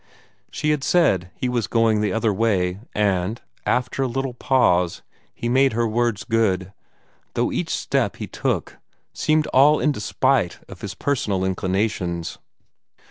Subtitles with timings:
[0.49, 5.47] She had said he was going the other way, and, after a little pause, he
[5.47, 6.73] made her words good,
[7.35, 8.77] though each step he took
[9.13, 12.39] seemed all in despite of his personal inclinations.